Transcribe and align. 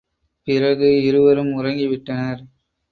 பிறகு 0.47 1.03
இருவரும் 1.03 1.51
உறங்கிவிட்டனர். 1.53 2.41